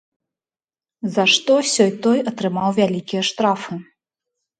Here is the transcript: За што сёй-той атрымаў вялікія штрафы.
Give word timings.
За 1.17 1.25
што 1.33 1.57
сёй-той 1.73 2.19
атрымаў 2.31 2.69
вялікія 2.79 3.21
штрафы. 3.29 3.79